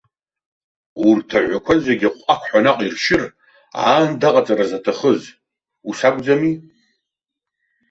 Урҭ 1.07 1.29
аҳәақәа 1.37 1.73
зегьы 1.85 2.09
аҟәақҳәа 2.33 2.59
наҟ 2.65 2.79
иршьыр, 2.85 3.23
аанда 3.81 4.27
аҟаҵара 4.29 4.65
заҭахыз, 4.71 5.21
ус 5.89 5.99
акәӡами? 6.07 6.53